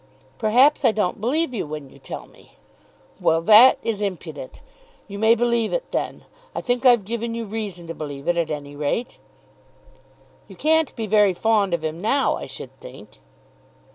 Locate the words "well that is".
3.19-4.01